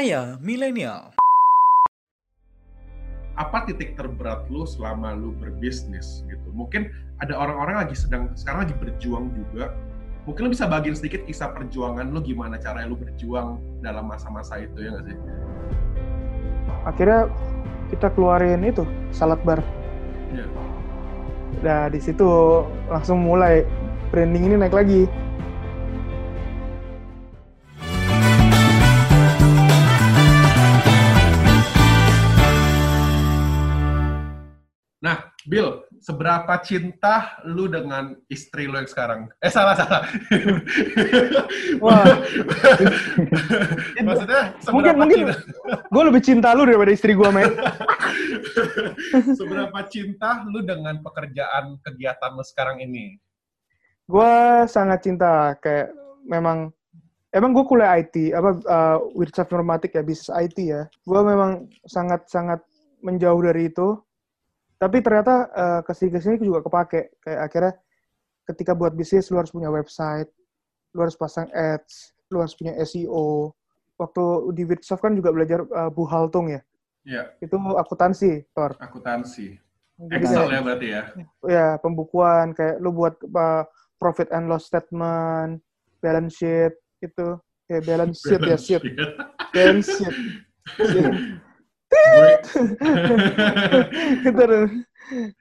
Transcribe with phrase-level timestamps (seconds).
[0.00, 1.12] Cahaya Milenial.
[3.36, 6.48] Apa titik terberat lu selama lu berbisnis gitu?
[6.56, 6.88] Mungkin
[7.20, 9.76] ada orang-orang lagi sedang sekarang lagi berjuang juga.
[10.24, 14.72] Mungkin lu bisa bagiin sedikit kisah perjuangan lu gimana caranya lu berjuang dalam masa-masa itu
[14.80, 15.16] ya nggak sih?
[16.88, 17.28] Akhirnya
[17.92, 19.60] kita keluarin itu salad bar.
[20.32, 20.48] Iya.
[21.60, 22.24] Nah di situ
[22.88, 23.68] langsung mulai
[24.08, 25.04] branding ini naik lagi.
[35.00, 39.32] Nah, Bill, seberapa cinta lu dengan istri lu yang sekarang?
[39.40, 40.04] Eh, salah, salah.
[41.84, 42.04] Wah.
[44.04, 45.20] Maksudnya, mungkin seberapa mungkin
[45.88, 47.48] gue lebih cinta lu daripada istri gue men.
[49.40, 53.16] seberapa cinta lu dengan pekerjaan kegiatan lu sekarang ini?
[54.10, 54.34] gue
[54.66, 55.94] sangat cinta kayak
[56.26, 56.74] memang
[57.30, 62.26] emang gue kuliah IT apa uh, Wirtschaf Informatik ya bisnis IT ya gue memang sangat
[62.26, 62.58] sangat
[63.06, 63.94] menjauh dari itu
[64.80, 67.20] tapi ternyata uh, ke sini ke sini juga kepake.
[67.20, 67.72] Kayak akhirnya
[68.48, 70.32] ketika buat bisnis lu harus punya website
[70.90, 73.54] lu harus pasang ads lu harus punya SEO
[74.00, 74.24] waktu
[74.56, 76.64] di Wirtschaf kan juga belajar uh, buhaltung ya?
[77.04, 79.60] Ya, itu akuntansi Tor akuntansi.
[80.00, 81.02] Excel ya berarti ya?
[81.44, 82.56] ya pembukuan.
[82.56, 83.68] Kayak lu buat apa,
[84.00, 85.60] profit and loss statement,
[86.00, 86.72] balance sheet
[87.04, 87.36] itu.
[87.68, 88.82] Kayak balance sheet ya sheet,
[89.52, 90.16] balance sheet.
[94.24, 94.66] Gitu tuh.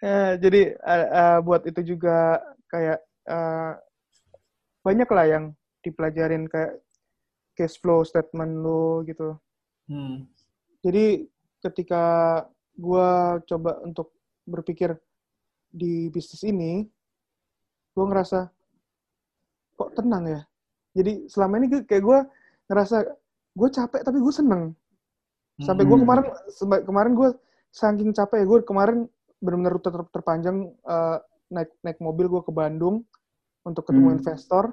[0.02, 2.42] Ya, jadi uh, uh, buat itu juga
[2.74, 3.78] kayak uh,
[4.82, 5.44] banyak lah yang
[5.86, 6.82] dipelajarin kayak
[7.54, 9.38] cash flow statement lu gitu.
[9.86, 10.26] Hmm.
[10.82, 11.28] Jadi
[11.62, 12.04] ketika
[12.80, 14.16] gua coba untuk
[14.48, 14.98] berpikir
[15.70, 16.82] di bisnis ini,
[17.94, 18.50] gue ngerasa
[19.78, 20.42] kok tenang ya.
[20.98, 22.20] Jadi selama ini gue- kayak gue
[22.66, 22.98] ngerasa
[23.54, 24.74] gue capek tapi gue seneng.
[25.60, 26.04] Sampai gue Hmm.
[26.08, 26.26] kemarin
[26.84, 27.30] kemarin gue
[27.70, 28.98] saking capek ya gue kemarin
[29.40, 31.18] benar-benar rute ter- terpanjang eh,
[31.50, 33.04] naik naik mobil gue ke Bandung
[33.62, 34.18] untuk ketemu Hmm.
[34.18, 34.66] investor.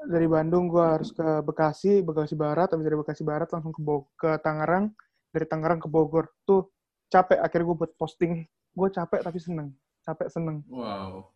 [0.00, 4.08] Dari Bandung gue harus ke Bekasi, Bekasi Barat, habis dari Bekasi Barat langsung ke Bo-
[4.16, 4.96] ke Tangerang,
[5.28, 6.32] dari Tangerang ke Bogor.
[6.44, 6.72] Tuh
[7.12, 8.48] capek akhirnya gue buat posting.
[8.72, 10.64] Gue capek tapi seneng, capek seneng.
[10.72, 11.28] Wow.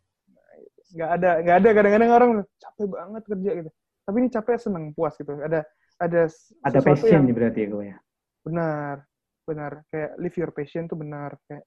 [0.97, 3.71] Nggak ada nggak ada kadang-kadang orang capek banget kerja gitu.
[4.05, 5.33] Tapi ini capek seneng, puas gitu.
[5.37, 5.61] Ada
[6.01, 6.21] ada
[6.65, 7.97] Ada passion yang berarti ya gue ya.
[8.45, 9.03] Benar
[9.45, 11.65] benar kayak live your passion tuh benar kayak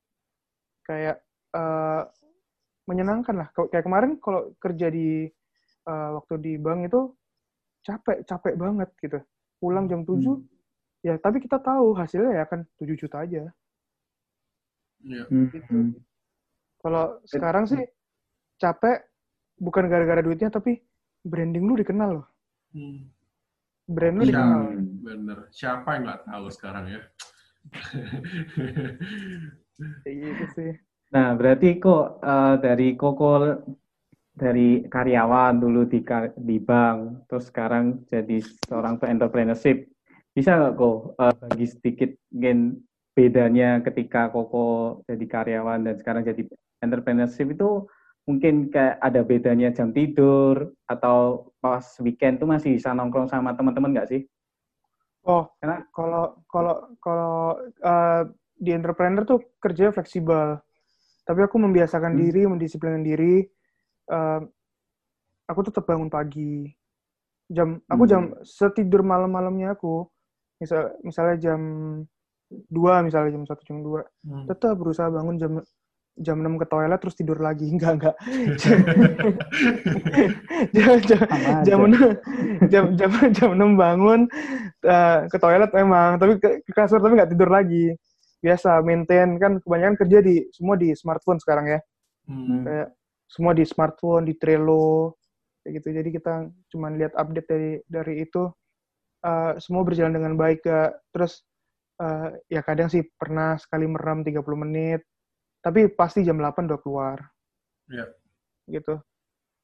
[0.85, 1.17] kayak
[1.51, 2.03] eh,
[2.87, 5.25] menyenangkan lah kayak kemarin kalau kerja di
[5.83, 7.01] eh, waktu di bank itu
[7.81, 9.19] capek capek banget gitu
[9.57, 10.45] pulang jam 7 Hmm.
[11.01, 13.49] ya tapi kita tahu hasilnya ya kan 7 juta aja
[14.97, 15.23] Ya.
[15.29, 15.45] Hmm.
[15.53, 15.93] Gitu.
[16.81, 17.85] kalau sekarang sih
[18.57, 19.05] capek
[19.55, 20.81] bukan gara-gara duitnya tapi
[21.21, 22.27] branding lu dikenal loh
[22.73, 23.07] Hmm.
[23.87, 24.99] Brand lu dikenal Hmm.
[25.01, 25.37] Bener.
[25.55, 27.01] Siapa yang nggak tahu sekarang ya?
[30.03, 30.71] kayak gitu sih
[31.07, 33.39] Nah, berarti kok eh, dari Koko
[34.37, 36.03] dari karyawan dulu di
[36.37, 38.37] di bank, terus sekarang jadi
[38.67, 39.87] seorang entrepreneurship.
[40.35, 42.83] Bisa nggak kok eh, bagi sedikit mungkin
[43.15, 46.43] bedanya ketika Koko jadi karyawan dan sekarang jadi
[46.83, 47.87] entrepreneurship itu
[48.27, 53.91] mungkin kayak ada bedanya jam tidur atau pas weekend tuh masih bisa nongkrong sama teman-teman
[53.91, 54.21] nggak sih?
[55.23, 57.35] Oh, Karena- kalau kalau kalau
[57.83, 58.21] uh,
[58.55, 60.57] di entrepreneur tuh kerjanya fleksibel.
[61.27, 62.21] Tapi aku membiasakan Hmm.
[62.23, 63.43] diri, mendisiplinkan diri.
[64.07, 64.39] uh,
[65.45, 66.71] aku tetap bangun pagi.
[67.47, 68.11] Jam aku Hmm.
[68.11, 70.07] jam setidur malam-malamnya aku
[70.57, 71.59] misal misalnya jam
[72.71, 74.47] 2 misalnya jam 1 jam 2 Hmm.
[74.47, 75.59] tetap berusaha bangun jam
[76.17, 77.69] jam 6 ke toilet terus tidur lagi.
[77.73, 78.15] Enggak enggak.
[80.73, 81.19] Jam, jam,
[81.63, 82.19] jam, enam-
[82.69, 84.21] jam, jam, jam 6 bangun
[84.81, 87.93] eh, ke toilet memang tapi ke, ke kasur tapi nggak tidur lagi.
[88.41, 89.37] Biasa maintain.
[89.37, 91.79] Kan kebanyakan kerja di semua di smartphone sekarang ya.
[92.27, 92.67] Hmm.
[92.67, 92.91] kayak
[93.31, 95.15] semua di smartphone di Trello
[95.63, 95.87] kayak gitu.
[95.95, 96.33] Jadi kita
[96.73, 98.51] cuman lihat update dari dari itu.
[99.25, 101.41] Eh, semua berjalan dengan baik gak terus
[101.97, 105.01] eh, ya kadang sih pernah sekali merem 30 menit
[105.59, 107.17] tapi pasti jam 8 udah keluar.
[107.87, 108.05] Iya.
[108.67, 108.99] gitu.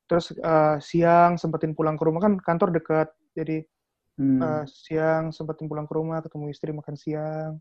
[0.07, 3.68] Terus eh, siang sempetin pulang ke rumah kan kantor dekat jadi
[4.13, 4.40] Hmm.
[4.40, 7.57] eh, siang sempetin pulang ke rumah ketemu istri makan siang.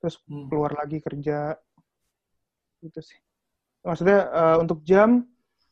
[0.00, 0.46] Terus Hmm.
[0.48, 1.58] keluar lagi kerja.
[2.80, 3.18] Gitu sih.
[3.84, 5.26] Maksudnya eh, untuk jam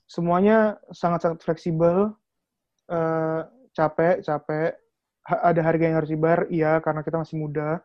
[0.04, 2.10] semuanya sangat-sangat fleksibel.
[2.90, 3.40] Eh,
[3.72, 4.74] capek capek.
[5.30, 7.80] Ha- ada harga yang harus dibayar iya karena kita masih muda.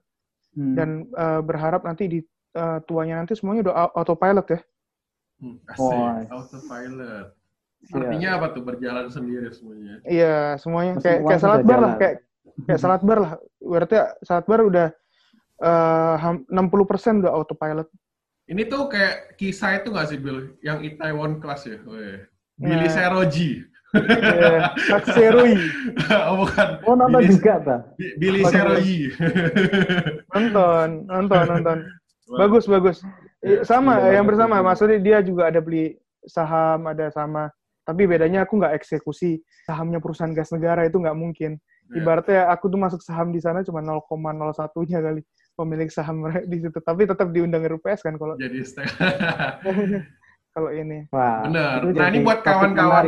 [0.55, 0.71] Hmm.
[0.71, 2.19] dan eh, berharap nanti di
[2.55, 4.59] eh, tuanya nanti semuanya udah au- autopilot ya
[5.35, 5.59] Hmm.
[5.67, 5.83] Asik.
[5.83, 6.23] Wah.
[6.31, 7.27] Autopilot.
[7.85, 8.01] Siap.
[8.01, 9.99] Artinya apa tuh berjalan sendiri semuanya?
[10.07, 12.15] iya semuanya kayak kayak salat bar lah kayak
[12.65, 13.33] kayak salad bar lah.
[13.61, 14.87] Berarti salad bar udah
[15.61, 16.15] uh,
[16.49, 17.87] 60% udah autopilot.
[18.47, 20.55] Ini tuh kayak kisah itu nggak sih, Bill?
[20.63, 21.77] Yang Itaewon Class ya?
[21.83, 22.25] Weh.
[22.55, 22.93] Billy nah.
[22.93, 23.49] Seroji.
[23.95, 24.75] Yeah,
[25.07, 25.55] Seroi.
[26.27, 26.67] oh, bukan.
[26.83, 27.79] Oh, nonton Billy, juga, Pak.
[28.19, 28.99] Billy Seroji.
[30.35, 31.77] nonton, nonton, nonton.
[32.25, 32.97] Bagus, bagus.
[33.61, 34.61] Sama, ya, yang bersama.
[34.65, 35.93] Maksudnya dia juga ada beli
[36.25, 37.53] saham, ada sama.
[37.85, 39.37] Tapi bedanya aku nggak eksekusi.
[39.69, 41.61] Sahamnya perusahaan gas negara itu nggak mungkin.
[41.93, 42.01] Iya.
[42.01, 45.21] Ibaratnya aku tuh masuk saham di sana cuma 0,01-nya kali
[45.53, 46.79] pemilik saham di situ.
[46.81, 48.57] Tapi tetap diundang RUPS kan kalau jadi
[50.57, 51.05] kalau ini.
[51.13, 51.93] Wah, Bener.
[51.93, 53.05] Nah ini buat kawan-kawan,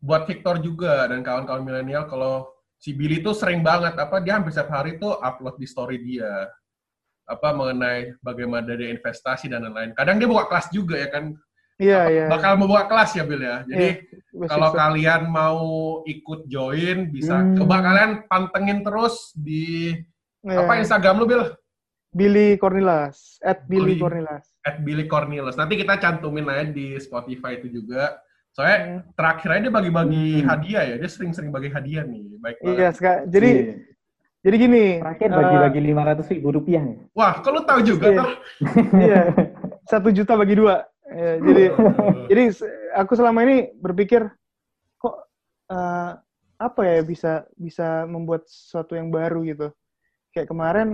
[0.00, 2.48] buat Victor juga dan kawan-kawan milenial kalau
[2.80, 6.48] si Billy tuh sering banget apa dia hampir setiap hari tuh upload di story dia
[7.24, 9.96] apa mengenai bagaimana dia investasi dan lain-lain.
[9.96, 11.36] Kadang dia buka kelas juga ya kan
[11.74, 12.26] Iya, iya.
[12.30, 13.66] Bakal membuka kelas ya, Bill ya.
[13.66, 15.62] Jadi yeah, kalau kalian mau
[16.06, 17.58] ikut join bisa hmm.
[17.58, 19.90] coba kalian pantengin terus di
[20.46, 20.62] yeah.
[20.62, 21.44] apa Instagram lu, Bill?
[22.14, 24.46] Billy Cornelas, at Billy Cornelas.
[24.62, 25.58] At Billy Cornelas.
[25.58, 28.22] Nanti kita cantumin aja di Spotify itu juga.
[28.54, 29.18] Soalnya hmm.
[29.18, 30.46] terakhir aja dia bagi-bagi hmm.
[30.46, 30.96] hadiah ya.
[31.02, 32.22] Dia sering-sering bagi hadiah nih.
[32.38, 33.26] Baik Iya, sekarang.
[33.34, 33.93] Jadi yeah.
[34.44, 34.84] Jadi gini.
[35.00, 36.84] Terakhir bagi-bagi eh, lima ratus ribu rupiah.
[37.16, 38.24] Wah, kalau tahu juga iya.
[39.08, 39.22] iya.
[39.88, 40.84] Satu juta bagi dua.
[41.08, 41.64] Ya, jadi
[42.28, 42.42] jadi
[42.96, 44.24] aku selama ini berpikir
[45.00, 45.16] kok
[45.72, 46.16] uh,
[46.60, 49.72] apa ya bisa bisa membuat sesuatu yang baru gitu.
[50.36, 50.88] Kayak kemarin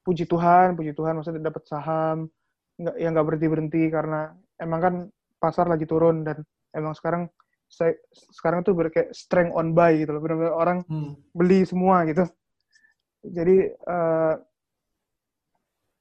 [0.00, 2.32] puji Tuhan, puji Tuhan maksudnya dapat saham
[2.80, 4.94] nggak yang nggak berhenti berhenti karena emang kan
[5.36, 6.40] pasar lagi turun dan
[6.72, 7.28] emang sekarang
[7.68, 7.96] saya
[8.36, 11.16] sekarang tuh kayak strength on buy gitu loh benar-benar orang hmm.
[11.32, 12.24] beli semua gitu
[13.22, 14.34] jadi uh,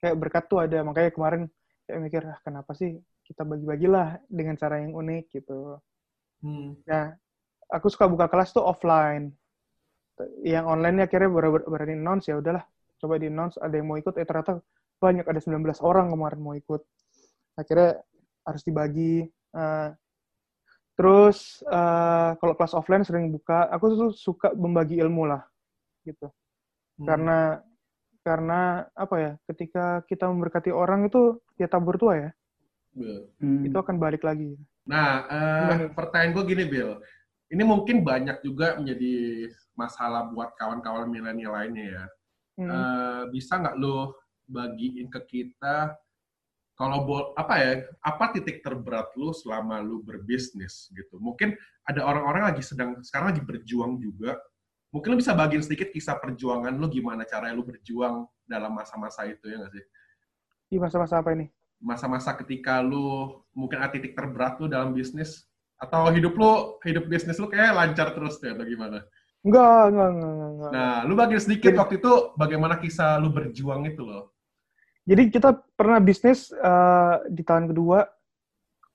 [0.01, 1.41] kayak berkat tuh ada makanya kemarin
[1.85, 5.77] kayak mikir ah, kenapa sih kita bagi-bagilah dengan cara yang unik gitu.
[6.41, 6.75] Hmm.
[6.89, 7.13] Nah,
[7.69, 9.31] aku suka buka kelas tuh offline.
[10.41, 12.65] Yang online akhirnya baru berani announce ya udahlah,
[12.99, 14.59] coba di announce ada yang mau ikut, eh ternyata
[15.01, 16.81] banyak ada 19 orang kemarin mau ikut.
[17.57, 18.01] Akhirnya
[18.45, 19.25] harus dibagi.
[19.53, 19.93] Uh,
[20.97, 25.41] terus uh, kalau kelas offline sering buka, aku tuh suka membagi ilmu lah,
[26.05, 26.29] gitu.
[26.99, 27.07] Hmm.
[27.07, 27.39] Karena
[28.21, 32.31] karena apa ya, ketika kita memberkati orang itu ya tabur tua ya
[32.95, 33.63] Hmm.
[33.63, 34.59] Itu akan balik lagi.
[34.83, 36.99] Nah, uh, pertanyaan gue gini, Bill.
[37.51, 42.05] Ini mungkin banyak juga menjadi masalah buat kawan-kawan milenial lainnya ya.
[42.59, 42.67] Hmm.
[42.67, 44.15] Uh, bisa nggak lo
[44.51, 45.95] bagiin ke kita
[46.75, 47.71] kalau bo apa ya
[48.03, 51.55] apa titik terberat lu selama lu berbisnis gitu mungkin
[51.87, 54.35] ada orang-orang lagi sedang sekarang lagi berjuang juga
[54.91, 59.47] mungkin lu bisa bagiin sedikit kisah perjuangan lu gimana cara lu berjuang dalam masa-masa itu
[59.47, 59.83] ya nggak sih
[60.71, 61.47] di masa-masa apa ini
[61.81, 65.49] masa-masa ketika lu mungkin ada titik terberat lu dalam bisnis
[65.81, 69.01] atau hidup lu hidup bisnis lu kayak lancar terus ya atau gimana?
[69.41, 70.71] Enggak, enggak, enggak, enggak.
[70.77, 74.37] Nah, lu bagi sedikit Jadi, waktu itu bagaimana kisah lu berjuang itu loh.
[75.09, 78.05] Jadi kita pernah bisnis uh, di tahun kedua.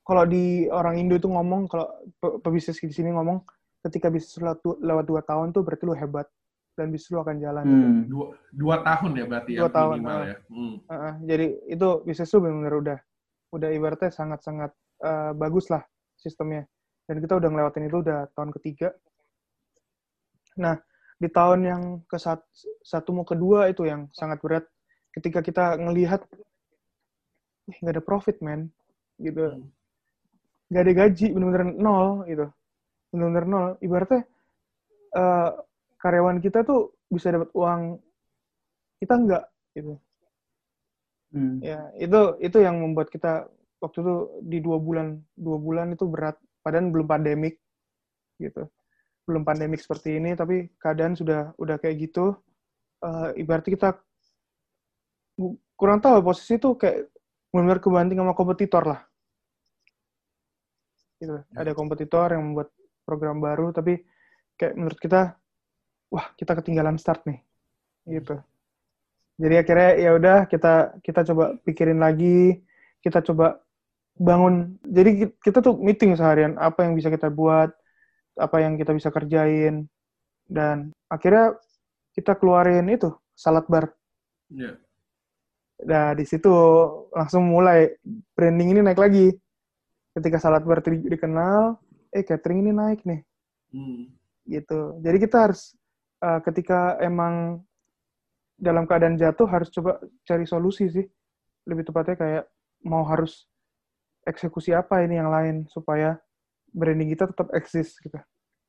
[0.07, 1.91] Kalau di orang Indo itu ngomong, kalau
[2.39, 3.43] pebisnis di sini ngomong,
[3.87, 6.27] ketika bisnis lewat, lewat dua tahun tuh berarti lu hebat
[6.77, 7.63] dan bisnis lu akan jalan.
[7.63, 7.73] Hmm.
[7.73, 7.89] Gitu.
[8.11, 10.37] Dua, dua tahun ya berarti dua ya tahun, minimal uh, ya.
[10.51, 10.75] Hmm.
[10.85, 12.97] Uh, jadi itu bisnis lu benar-benar udah
[13.47, 15.81] udah ibaratnya sangat-sangat uh, bagus lah
[16.19, 16.67] sistemnya.
[17.07, 18.91] Dan kita udah ngelewatin itu udah tahun ketiga.
[20.59, 20.75] Nah,
[21.17, 22.43] di tahun yang ke satu,
[22.83, 24.65] satu mau kedua itu yang sangat berat.
[25.15, 26.27] Ketika kita ngelihat,
[27.79, 28.67] nggak ada profit, man.
[29.15, 29.39] Gitu.
[29.39, 29.71] Hmm.
[30.67, 32.45] Nggak ada gaji, benar-benar nol, gitu.
[33.13, 33.67] Benar-benar nol.
[33.79, 34.27] Ibaratnya,
[35.15, 35.51] uh,
[35.97, 37.97] karyawan kita tuh bisa dapat uang
[39.01, 39.93] kita enggak gitu
[41.33, 41.57] hmm.
[41.63, 43.47] ya itu itu yang membuat kita
[43.79, 46.35] waktu itu di dua bulan dua bulan itu berat
[46.65, 47.61] padahal belum pandemik
[48.41, 48.67] gitu
[49.27, 52.35] belum pandemik seperti ini tapi keadaan sudah udah kayak gitu
[53.05, 53.89] uh, ibaratnya kita
[55.77, 57.13] kurang tahu posisi itu kayak
[57.53, 59.01] benar-benar kebanting sama kompetitor lah
[61.21, 61.41] gitu ya.
[61.53, 62.73] ada kompetitor yang membuat
[63.07, 64.03] program baru tapi
[64.59, 65.39] kayak menurut kita
[66.11, 67.39] wah kita ketinggalan start nih
[68.11, 68.35] gitu.
[69.37, 72.59] Jadi akhirnya ya udah kita kita coba pikirin lagi
[72.99, 73.61] kita coba
[74.17, 74.75] bangun.
[74.83, 77.69] Jadi kita tuh meeting seharian apa yang bisa kita buat
[78.37, 79.85] apa yang kita bisa kerjain
[80.49, 81.57] dan akhirnya
[82.17, 83.93] kita keluarin itu salad bar.
[84.47, 84.79] Yeah.
[85.83, 86.49] nah di situ
[87.11, 87.93] langsung mulai
[88.33, 89.29] branding ini naik lagi.
[90.17, 91.77] Ketika salad bar dikenal
[92.13, 93.21] eh catering ini naik nih
[93.73, 94.03] hmm.
[94.47, 95.77] gitu jadi kita harus
[96.21, 97.61] uh, ketika emang
[98.57, 101.05] dalam keadaan jatuh harus coba cari solusi sih.
[101.69, 102.43] Lebih tepatnya kayak
[102.81, 103.45] mau harus
[104.25, 106.17] eksekusi apa ini yang lain supaya
[106.73, 108.17] branding kita tetap eksis gitu.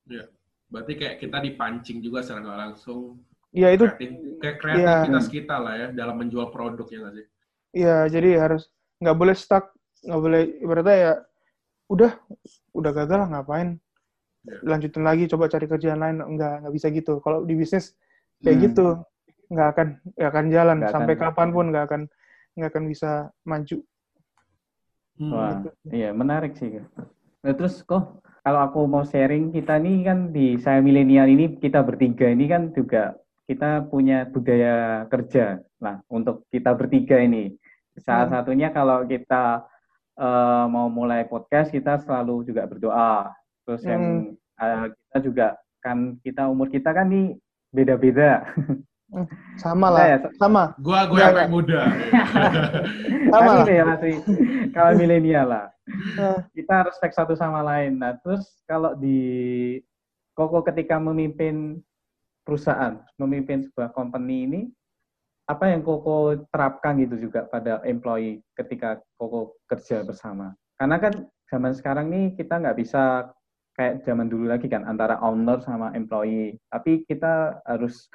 [0.06, 0.28] Iya.
[0.68, 5.74] Berarti kayak kita dipancing juga secara nggak langsung ya itu Kreatif- kayak kreativitas kita lah
[5.80, 7.26] ya dalam menjual produk ya nggak sih?
[7.68, 8.68] Iya, jadi harus
[9.00, 9.72] nggak boleh stuck,
[10.04, 11.12] nggak boleh ibaratnya ya
[11.88, 12.12] udah
[12.72, 13.80] udah gagal lah ngapain
[14.62, 17.92] lanjutin lagi coba cari kerjaan lain nggak nggak bisa gitu kalau di bisnis
[18.40, 18.64] kayak Hmm.
[18.64, 18.86] gitu
[19.48, 21.22] nggak akan nggak akan jalan Nggak sampai akan.
[21.24, 22.02] kapan pun nggak akan
[22.54, 23.10] nggak akan bisa
[23.42, 23.78] maju
[25.18, 25.34] Hmm.
[25.34, 26.78] Wah, iya menarik sih.
[27.42, 31.82] Nah, terus kok kalau aku mau sharing kita nih kan di saya milenial ini kita
[31.82, 34.74] bertiga ini kan juga kita punya budaya
[35.10, 35.58] kerja.
[35.82, 37.50] Nah, untuk kita bertiga ini
[37.98, 38.34] salah Hmm.
[38.38, 39.66] satunya kalau kita
[40.18, 43.30] eh, mau mulai podcast kita selalu juga berdoa.
[43.62, 45.48] Terus yang eh, kita juga
[45.78, 47.38] kan kita umur kita kan nih
[47.70, 48.42] beda-beda.
[49.56, 51.80] sama Nah, lah ya, sama Gua Nggak, yang muda.
[53.32, 53.84] sama lah ya
[54.76, 55.66] kalau milenial lah.
[55.88, 57.96] Eh, kita respect satu sama lain.
[57.96, 59.80] Nah, terus kalau di
[60.36, 61.82] Koko ketika memimpin
[62.46, 64.60] perusahaan, memimpin sebuah company ini,
[65.48, 70.52] apa yang Koko terapkan gitu juga pada employee ketika Koko kerja bersama?
[70.76, 73.32] Karena kan zaman sekarang nih kita nggak bisa
[73.72, 78.12] kayak zaman dulu lagi kan antara owner sama employee, tapi kita harus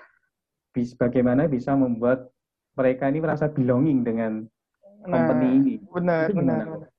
[1.01, 2.29] bagaimana bisa membuat
[2.73, 4.31] mereka ini merasa belonging dengan
[5.05, 5.73] nah company ini.
[5.91, 6.89] benar benar benar.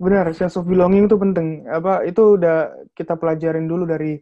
[0.00, 4.16] benar sense of belonging itu penting apa itu udah kita pelajarin dulu dari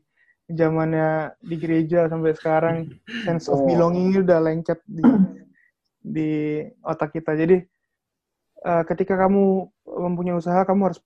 [0.44, 2.76] zamannya di gereja sampai sekarang
[3.24, 3.66] sense of Oh.
[3.66, 5.02] belonging ini udah lengket di
[6.04, 6.30] di
[6.84, 7.32] otak kita.
[7.32, 7.56] Jadi
[8.60, 11.00] eh, ketika kamu mempunyai usaha kamu harus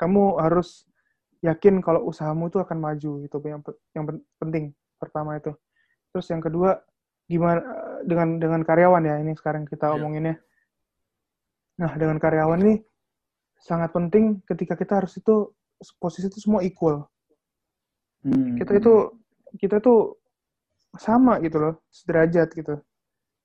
[0.00, 0.88] kamu harus
[1.40, 3.12] yakin kalau usahamu itu akan maju.
[3.24, 3.60] Itu yang
[3.92, 4.64] yang pen- penting
[4.96, 5.52] pertama itu.
[6.10, 6.80] Terus yang kedua
[7.28, 9.96] gimana eh, dengan dengan karyawan ya ini sekarang kita Iya.
[10.00, 10.36] omonginnya
[11.78, 12.74] nah dengan karyawan ini
[13.56, 15.48] sangat penting ketika kita harus itu
[15.96, 17.08] posisi itu semua equal
[18.24, 18.56] Hmm.
[18.58, 18.94] kita itu
[19.56, 19.94] kita itu
[20.98, 22.74] sama gitu loh sederajat gitu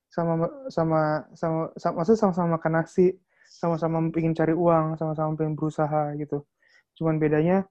[0.10, 1.00] sama sama
[1.36, 3.14] sama, sama maksudnya sama-sama makan nasi
[3.48, 6.44] sama-sama ingin cari uang sama-sama pengen berusaha gitu
[6.98, 7.68] cuman bedanya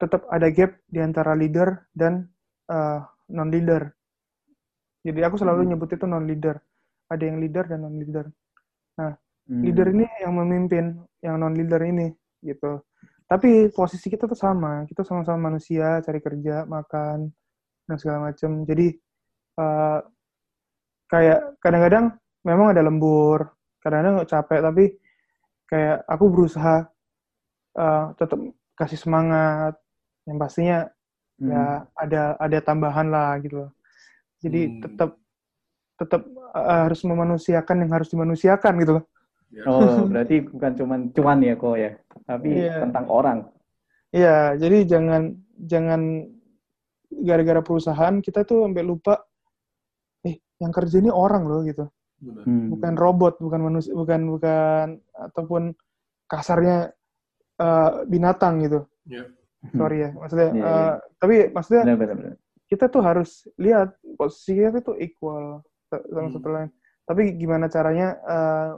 [0.00, 2.28] tetap ada gap di antara leader dan
[3.30, 3.90] non leader
[5.06, 5.70] jadi aku selalu Hmm.
[5.74, 6.56] nyebut itu non leader
[7.10, 8.26] ada yang leader dan non leader
[9.50, 9.64] Hmm.
[9.64, 10.84] leader ini yang memimpin
[11.24, 12.12] yang non leader ini
[12.44, 12.78] gitu
[13.30, 14.82] tapi posisi kita tuh sama.
[14.90, 17.30] Kita sama-sama manusia cari kerja makan
[17.86, 18.90] dan segala macam jadi
[19.62, 20.00] eh,
[21.06, 22.06] kayak kadang-kadang
[22.42, 24.84] memang ada lembur kadang-kadang capek tapi
[25.70, 26.76] kayak aku berusaha
[27.78, 28.40] eh, tetap
[28.74, 29.78] kasih semangat.
[30.26, 30.78] Yang pastinya
[31.40, 31.48] Hmm.
[31.48, 31.64] ya
[31.96, 33.70] ada ada tambahan lah gitu loh.
[34.44, 34.80] Jadi Hmm.
[34.84, 35.10] tetap
[36.02, 36.22] tetap
[36.58, 39.04] eh, harus memanusiakan yang harus dimanusiakan gitu loh
[39.50, 39.62] Ya.
[39.66, 39.78] Oh,
[40.10, 41.90] berarti bukan cuma cuan ya kok ya,
[42.24, 42.86] tapi Iya.
[42.86, 43.38] tentang orang.
[44.10, 45.22] Iya, jadi jangan
[45.60, 46.00] jangan
[47.10, 49.26] gara-gara perusahaan kita tuh sampai lupa
[50.22, 51.86] eh yang kerja ini orang loh gitu.
[52.20, 52.44] Benar.
[52.46, 52.68] Hmm.
[52.70, 55.62] Bukan robot, bukan manusia, bukan bukan ataupun
[56.26, 56.94] kasarnya
[57.56, 58.86] eh, binatang gitu.
[59.04, 59.26] Ya.
[59.70, 60.84] Sorry ya, maksudnya eh, iya.
[61.18, 62.34] tapi maksudnya Benar, benar, benar.
[62.64, 66.34] kita tuh harus lihat posisi kita tuh equal sa- sama Hmm.
[66.34, 66.70] satu lain.
[67.04, 68.70] Tapi gimana caranya eh,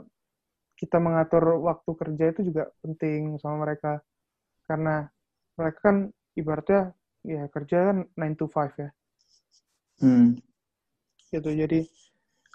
[0.83, 4.03] kita mengatur waktu kerja itu juga penting sama mereka.
[4.67, 5.07] Karena
[5.55, 5.97] mereka kan
[6.35, 6.91] ibaratnya
[7.23, 8.89] ya kerja kan 9 to 5 ya.
[10.03, 10.35] Hmm.
[11.31, 11.49] Gitu.
[11.55, 11.79] Jadi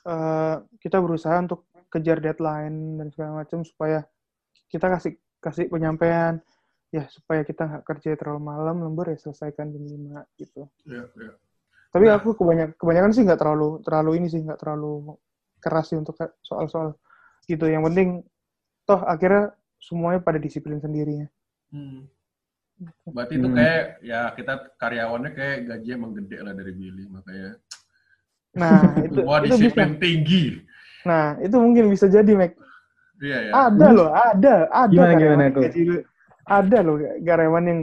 [0.04, 4.04] eh, kita berusaha untuk kejar deadline dan segala macam supaya
[4.68, 6.36] kita kasih kasih penyampaian
[6.92, 10.68] ya supaya kita nggak kerja terlalu malam lembur ya selesaikan jam 5 gitu.
[10.84, 11.32] Ya, ya.
[11.88, 12.20] Tapi Nah.
[12.20, 15.16] aku kebanyakan kebanyakan sih nggak terlalu terlalu ini sih nggak terlalu
[15.64, 16.92] keras sih untuk ke- soal-soal
[17.48, 17.64] gitu.
[17.64, 18.08] Yang penting
[18.84, 21.28] toh akhirnya semuanya pada disiplin sendiri ya.
[21.72, 22.04] Hmm.
[23.10, 23.56] Berarti itu Hmm.
[23.56, 27.58] kayak ya kita karyawannya kayak gaji emang gede lah dari Billy makanya
[28.54, 29.56] Nah itu semua itu bisa.
[29.58, 30.44] disiplin tinggi.
[31.02, 32.54] Nah itu mungkin bisa jadi Mac.
[33.18, 33.52] Iya ya.
[33.66, 35.60] Ada loh, ada, ada Gimana, karyawan gimana, yang Ko?
[35.66, 35.82] gaji
[36.48, 37.80] ada loh karyawan yang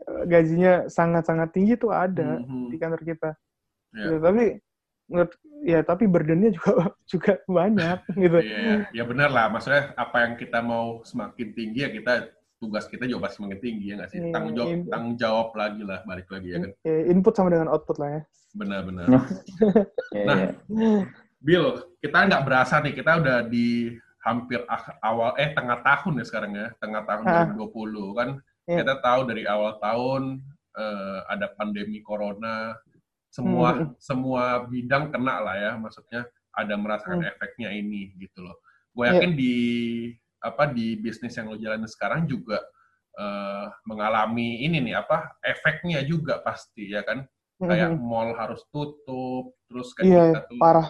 [0.00, 2.72] eh, gajinya sangat-sangat tinggi tuh ada Mhm.
[2.72, 3.30] di kantor kita.
[3.92, 4.02] Ya.
[4.08, 4.16] Gitu.
[4.18, 4.44] Tapi
[5.10, 6.72] menurut ya tapi burdennya juga
[7.12, 8.38] juga banyak gitu.
[8.40, 9.50] Iya, ya benar lah.
[9.50, 12.12] Maksudnya apa yang kita mau semakin tinggi ya kita
[12.56, 14.18] tugas kita juga pasti semakin tinggi ya nggak sih?
[14.20, 14.84] Iya, Tanggung jawab, iya.
[14.88, 16.70] tanggung jawab lagi lah, balik lagi ya kan.
[17.08, 18.22] Input sama dengan output lah ya.
[18.52, 19.06] Benar-benar.
[20.26, 20.38] Nah.
[21.40, 21.64] Bill,
[22.04, 26.52] kita nggak berasa nih, kita udah di hampir ak- awal eh tengah tahun ya sekarang
[26.52, 27.48] ya, tengah tahun Ah.
[27.56, 28.28] 2020 kan.
[28.68, 28.84] Iya.
[28.84, 30.22] Kita tahu dari awal tahun
[30.76, 32.76] eh, ada pandemi corona,
[33.30, 33.88] semua Hmm.
[33.96, 37.30] semua bidang kena lah ya, maksudnya ada merasakan Hmm.
[37.30, 38.58] efeknya ini gitu loh.
[38.90, 39.22] Gue Iya.
[39.22, 39.54] yakin di
[40.42, 42.58] apa di bisnis yang lo jalanin sekarang juga
[43.20, 47.26] eh, mengalami ini nih apa efeknya juga pasti ya kan.
[47.60, 48.00] kayak Mhm.
[48.00, 50.88] mall harus tutup terus kayak Iya, kita tuh parah.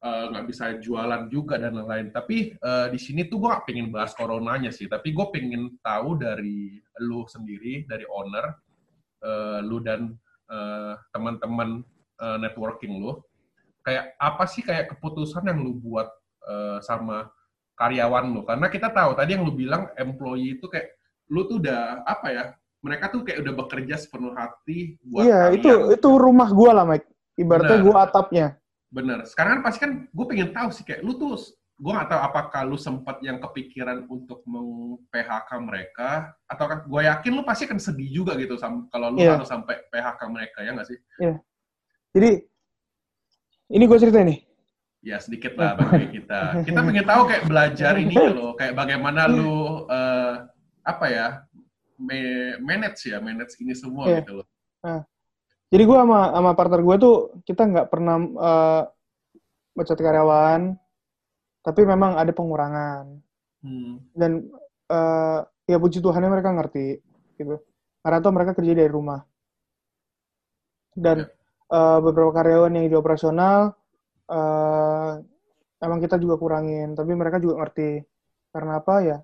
[0.00, 2.08] eh, nggak bisa jualan juga dan lain-lain.
[2.10, 6.16] Tapi eh, di sini tuh gue gak pengen bahas coronanya sih, tapi gue pengen tahu
[6.16, 8.46] dari lu sendiri, dari owner,
[9.22, 10.16] eh, lu dan
[10.50, 11.82] eh, teman-teman
[12.20, 13.18] eh, networking lu,
[13.86, 16.08] kayak apa sih kayak keputusan yang lu buat
[16.46, 17.30] eh, sama
[17.76, 18.40] karyawan lu?
[18.46, 20.96] Karena kita tahu tadi yang lu bilang employee itu kayak
[21.28, 22.44] lu tuh udah apa ya?
[22.84, 25.56] Mereka tuh kayak udah bekerja sepenuh hati buat Iya, kalian.
[25.58, 27.08] itu itu rumah gua lah, Mike.
[27.36, 27.86] Ibaratnya Benar.
[27.86, 28.46] gua atapnya.
[28.86, 29.18] Bener.
[29.26, 31.34] Sekarang kan pasti kan gue pengen tahu sih kayak lu tuh
[31.76, 37.00] gue nggak tahu apakah lu sempat yang kepikiran untuk meng PHK mereka atau kan gue
[37.04, 38.56] yakin lu pasti kan sedih juga gitu
[38.88, 39.36] kalau lu Iya.
[39.36, 40.98] harus sampai PHK mereka ya nggak sih?
[42.16, 42.30] Jadi
[43.68, 44.40] ini gue cerita nih.
[45.04, 46.64] Ya sedikit lah bagi kita.
[46.64, 50.32] Kita pengen tahu kayak belajar ini loh, kayak bagaimana lu eh,
[50.80, 51.26] apa ya
[52.00, 54.24] me- manage ya manage ini semua Iya.
[54.24, 54.46] gitu loh.
[55.68, 58.82] Jadi gue sama sama partner gue tuh kita nggak pernah eh,
[59.76, 60.72] mecat karyawan,
[61.66, 63.18] tapi memang ada pengurangan.
[63.66, 63.98] Hmm.
[64.14, 64.46] Dan
[64.86, 67.02] eh, ya puji Tuhannya mereka ngerti
[67.34, 67.58] gitu.
[68.06, 69.18] Karena tuh mereka kerja dari rumah.
[70.94, 71.26] Dan
[71.66, 73.74] eh, beberapa karyawan yang di operasional
[74.30, 75.12] eh,
[75.82, 77.98] emang kita juga kurangin, tapi mereka juga ngerti.
[78.54, 79.18] Karena apa ya?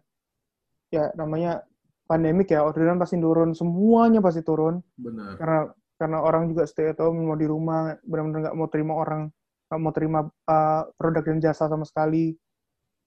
[0.90, 1.62] Ya namanya
[2.11, 4.82] pandemik ya, orderan pasti turun, semuanya pasti turun.
[4.99, 5.38] Bener.
[5.38, 9.30] karena karena orang juga stay at home mau di rumah benar-benar nggak mau terima orang
[9.73, 12.37] nggak mau terima uh, produk dan jasa sama sekali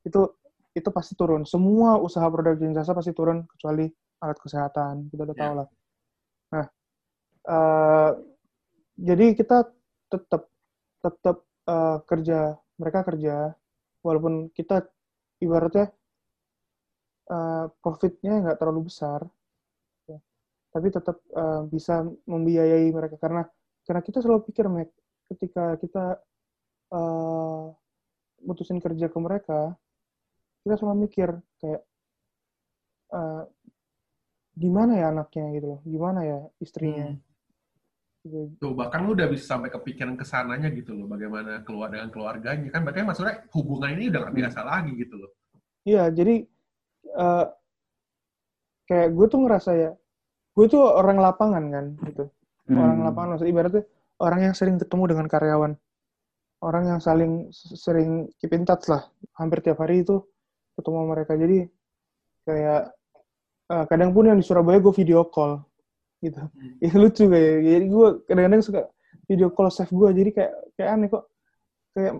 [0.01, 0.21] itu
[0.73, 1.45] itu pasti turun.
[1.45, 3.85] Semua usaha produk dan jasa pasti turun kecuali
[4.25, 5.13] alat kesehatan.
[5.13, 5.41] Kita udah Ya.
[5.45, 5.67] tahu lah.
[6.49, 6.65] Nah
[7.53, 8.11] uh,
[8.97, 9.69] jadi kita
[10.09, 10.49] tetap
[11.05, 11.37] tetap
[11.69, 13.53] uh, kerja mereka kerja
[14.01, 14.89] walaupun kita
[15.37, 15.93] ibaratnya
[17.29, 19.21] uh, profitnya nggak terlalu besar
[20.75, 23.15] tapi tetap uh, bisa membiayai mereka.
[23.15, 23.47] Karena
[23.87, 24.91] karena kita selalu pikir Mac
[25.31, 26.19] ketika kita
[26.91, 27.71] uh,
[28.45, 29.73] mutusin kerja ke mereka
[30.61, 31.29] kita selalu mikir
[31.61, 31.81] kayak
[33.13, 33.45] uh,
[34.55, 37.21] gimana ya anaknya gitu loh gimana ya istrinya Hmm.
[38.25, 38.57] gitu.
[38.57, 42.73] Tuh, bahkan lu udah bisa sampai kepikiran ke sananya gitu loh, bagaimana keluar dengan keluarganya.
[42.73, 45.29] Kan berarti maksudnya hubungan ini udah gak biasa lagi gitu loh.
[45.85, 46.41] Iya, jadi
[47.13, 47.45] uh,
[48.89, 49.91] kayak gue tuh ngerasa ya,
[50.57, 52.25] gue tuh orang lapangan kan, gitu.
[52.73, 53.05] Orang Hmm.
[53.05, 53.83] lapangan maksudnya ibaratnya
[54.17, 55.71] orang yang sering ketemu dengan karyawan,
[56.65, 59.05] orang yang saling sering keep in touch lah,
[59.37, 60.25] hampir tiap hari itu
[60.73, 61.37] ketemu mereka.
[61.37, 61.69] Jadi
[62.41, 62.81] kayak
[63.69, 65.61] uh, kadang pun yang di Surabaya gue video call,
[66.25, 66.41] gitu.
[66.81, 68.81] Itu lucu kayak, jadi gue kadang-kadang suka
[69.29, 71.23] video call chef gue, jadi kayak kayak aneh kok,
[71.93, 72.13] kayak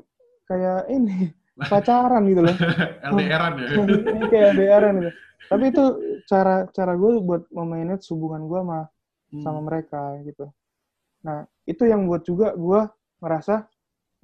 [0.46, 1.18] kayak ini
[1.74, 2.56] pacaran gitu loh.
[3.10, 3.68] LDRan ya.
[4.32, 5.12] kayak LDR gitu.
[5.46, 5.84] Tapi itu
[6.30, 8.82] cara cara gue buat memanage hubungan gue sama
[9.36, 9.44] Hmm.
[9.44, 10.46] sama mereka gitu.
[11.26, 12.82] Nah itu yang buat juga gue
[13.20, 13.66] ngerasa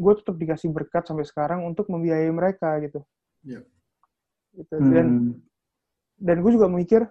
[0.01, 3.05] gue tetap dikasih berkat sampai sekarang untuk membiayai mereka gitu.
[3.45, 3.61] Iya.
[4.57, 4.73] Gitu.
[4.81, 5.33] Dan Hmm.
[6.17, 7.05] dan gue juga mikir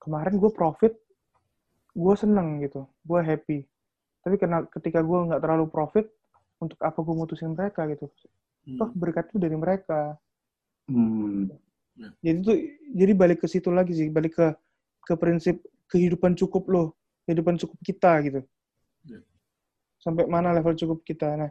[0.00, 0.92] kemarin gue profit,
[1.92, 3.58] gue seneng gitu, gue happy.
[4.24, 6.08] Tapi karena ketika gue nggak terlalu profit,
[6.56, 8.08] untuk apa gue mutusin mereka gitu?
[8.64, 8.80] Hmm.
[8.80, 10.16] Toh berkat itu dari mereka.
[10.86, 11.50] Hmm.
[12.22, 12.56] jadi tuh
[12.92, 14.46] jadi balik ke situ lagi sih balik ke
[15.02, 16.86] ke prinsip kehidupan cukup loh
[17.24, 18.40] kehidupan cukup kita gitu
[19.08, 19.18] Ya.
[19.98, 21.50] sampai mana level cukup kita nah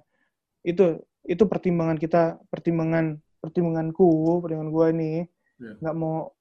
[0.65, 4.05] itu itu pertimbangan kita pertimbangan pertimbanganku
[4.41, 5.71] pertimbangan gua ini Ya.
[5.79, 6.35] nggak mau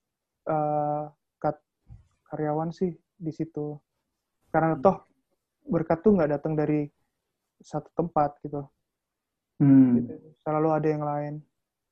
[0.51, 1.07] uh,
[1.39, 1.55] cut
[2.27, 3.79] karyawan sih di situ
[4.51, 4.83] karena Hmm.
[4.83, 4.97] toh
[5.65, 6.91] berkat tuh nggak datang dari
[7.63, 8.67] satu tempat gitu
[9.63, 10.03] Hmm.
[10.03, 10.19] gitu.
[10.43, 11.35] selalu ada yang lain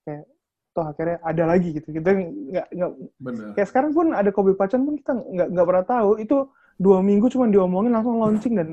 [0.02, 0.26] kayak
[0.74, 2.90] toh akhirnya ada lagi gitu kita nggak nggak
[3.22, 3.46] Bener.
[3.54, 6.36] kayak sekarang pun ada kopi pacan pun kita nggak nggak pernah tahu itu
[6.74, 8.68] dua minggu cuma diomongin langsung launching dan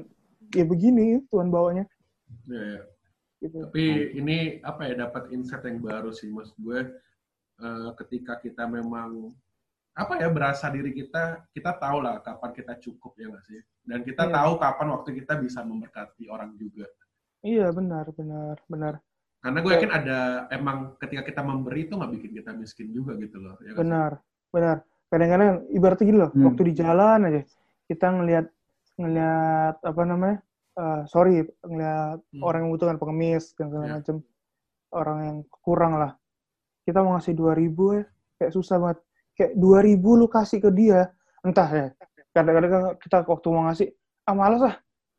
[0.49, 1.85] ya begini Tuhan bawanya
[2.49, 2.81] Ya, ya.
[3.39, 6.79] Gitu Tapi ini apa ya dapat insight yang baru sih mas gue
[7.57, 9.31] eh, ketika kita memang
[9.95, 13.99] apa ya berasa diri kita kita tahu lah kapan kita cukup ya nggak sih dan
[14.03, 14.33] kita Iya.
[14.33, 16.87] tahu kapan waktu kita bisa memberkati orang juga
[17.41, 18.93] iya benar benar benar
[19.39, 20.19] karena gue yakin ada
[20.51, 23.79] emang ketika kita memberi itu nggak bikin kita miskin juga gitu loh ya nggak sih?
[23.79, 24.11] benar
[24.51, 24.77] benar
[25.09, 26.45] kadang-kadang ibaratnya gini loh Hmm.
[26.47, 27.41] waktu di jalan aja
[27.87, 28.45] kita ngelihat
[28.95, 30.37] ngelihat apa namanya
[30.79, 32.41] eh, sorry ngelihat Hmm.
[32.41, 33.95] orang yang membutuhkan pengemis dan segala Iya.
[33.99, 34.15] macam
[34.89, 36.11] orang yang kurang lah.
[36.81, 38.03] Kita mau ngasih dua ribu ya
[38.37, 38.99] kayak susah banget.
[39.35, 41.11] Kayak dua ribu lu kasih ke dia
[41.43, 41.87] entah ya.
[42.31, 43.87] Kadang-kadang kita waktu mau ngasih
[44.23, 44.75] ah malas ah.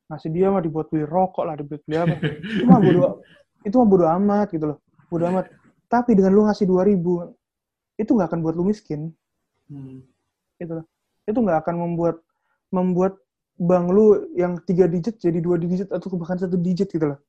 [0.09, 2.15] Ngasih dia mah dibuat beli rokok lah dibuat beli apa.
[2.19, 3.03] Itu mah bodo
[3.67, 4.79] itu mah bodo amat gitu loh.
[5.07, 5.47] Bodo amat.
[5.87, 7.23] Tapi dengan lu ngasih dua ribu
[7.95, 9.13] itu nggak akan buat lu miskin.
[9.71, 10.03] Hmm.
[10.59, 10.87] gitu loh.
[11.25, 12.17] Itu nggak akan membuat
[12.69, 13.15] membuat
[13.61, 17.21] bank lu yang tiga digit jadi dua digit atau bahkan satu digit gitu loh.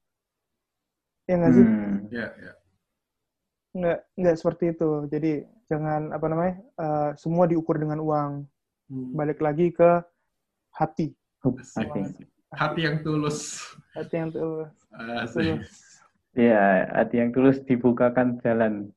[1.27, 1.65] Ya nggak sih?
[1.67, 2.07] Hmm.
[2.07, 2.55] Ya, ya.
[3.75, 5.11] Nggak, nggak seperti itu.
[5.11, 8.47] Jadi jangan apa namanya eh, semua diukur dengan uang.
[8.87, 9.11] Hmm.
[9.11, 9.99] Balik lagi ke
[10.71, 11.11] hati.
[11.75, 12.01] Hati.
[12.51, 13.63] Hati yang tulus.
[13.95, 14.71] hati yang tulus.
[16.31, 18.87] Iya, hati yang tulus dibukakan jalan.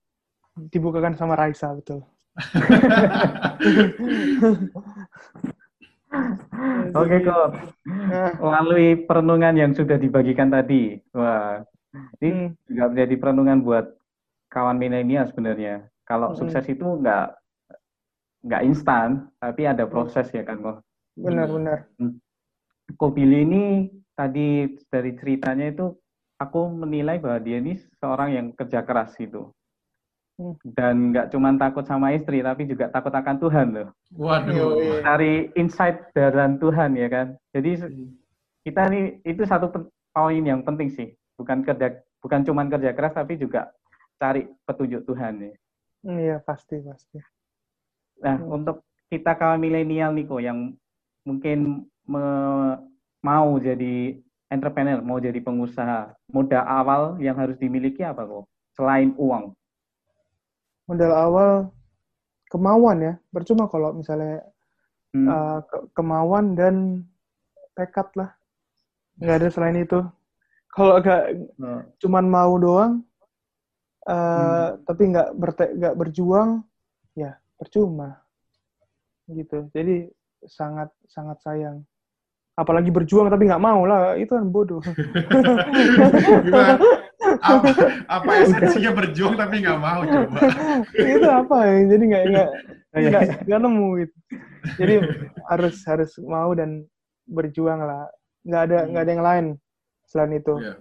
[0.71, 2.07] Dibukakan sama Raisa betul.
[6.95, 7.47] Oke kok,
[8.07, 11.63] Nah, melalui perenungan yang sudah dibagikan tadi, wah,
[12.23, 13.87] ini hmm, juga menjadi perenungan buat
[14.53, 15.89] kawan milenial sebenarnya.
[16.07, 16.37] Kalau Mm-mm.
[16.37, 17.37] sukses itu nggak
[18.47, 19.09] nggak instan,
[19.43, 20.77] tapi ada proses ya kan kok.
[21.17, 21.89] benar-benar.
[23.01, 23.65] Ko Billy ini
[24.19, 24.49] tadi
[24.93, 25.87] dari ceritanya itu
[26.45, 29.51] aku menilai bahwa dia ini seorang yang kerja keras gitu.
[30.35, 30.59] Hmm.
[30.67, 33.89] Dan nggak cuma takut sama istri, tapi juga takut akan Tuhan loh.
[34.19, 34.51] Waduh.
[34.51, 35.03] Yoi.
[35.07, 37.27] Cari insight dari Tuhan ya kan.
[37.55, 37.71] Jadi
[38.67, 39.71] kita nih itu satu
[40.11, 41.15] poin yang penting sih.
[41.39, 43.71] Bukan kerja bukan cuma kerja keras, tapi juga
[44.19, 45.55] cari petunjuk Tuhan ya.
[46.03, 47.23] Hmm, Iya pasti pasti.
[48.19, 48.59] Nah, Hmm.
[48.63, 50.75] untuk kita kaum milenial nih kok yang
[51.23, 52.79] mungkin me-
[53.23, 54.19] mau jadi
[54.51, 58.45] entrepreneur, mau jadi pengusaha, modal awal yang harus dimiliki apa kok?
[58.75, 59.55] Selain uang.
[60.85, 61.51] Modal awal
[62.49, 63.15] kemauan ya.
[63.29, 64.45] Percuma kalau misalnya
[65.15, 65.31] Hmm.
[65.31, 67.07] uh, ke- kemauan dan
[67.73, 68.35] tekad lah.
[69.17, 70.03] Nggak ada selain itu.
[70.69, 71.23] Kalau nggak
[71.63, 72.93] Oh, cuman mau doang,
[74.05, 74.83] uh, Hmm.
[74.83, 76.67] tapi nggak berte- nggak berjuang,
[77.15, 78.27] ya percuma.
[79.25, 79.71] Gitu.
[79.71, 80.11] Jadi
[80.45, 81.87] sangat sangat sayang.
[82.55, 84.83] Apalagi berjuang tapi nggak mau lah, itu kan bodoh.
[86.45, 86.75] Gimana?
[87.41, 87.69] Apa,
[88.21, 90.39] apa esensinya berjuang tapi nggak mau coba?
[91.15, 91.77] itu apa ya?
[91.89, 92.49] Jadi nggak nggak
[93.01, 93.09] iya.
[93.11, 94.17] nggak nggak nemu gitu.
[94.77, 94.95] Jadi
[95.45, 96.85] harus harus mau dan
[97.25, 98.07] berjuang lah.
[98.45, 99.47] Nggak ada nggak ada yang lain
[100.05, 100.55] selain itu.
[100.61, 100.75] Iya,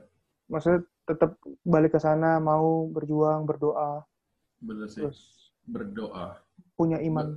[0.48, 4.04] Maksudnya tetap balik ke sana, mau berjuang, berdoa,
[4.60, 5.04] bener sih.
[5.04, 6.40] terus Berdoa.
[6.76, 7.36] punya iman.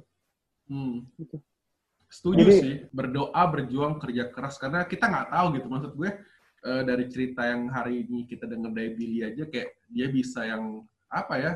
[0.66, 1.06] Hmm.
[1.14, 1.38] Gitu.
[2.06, 6.10] Setuju Jadi- sih, berdoa, berjuang, kerja keras karena kita nggak tahu gitu maksud gue
[6.66, 10.82] eh, dari cerita yang hari ini kita dengar dari Billy aja kayak dia bisa yang
[11.06, 11.52] apa ya?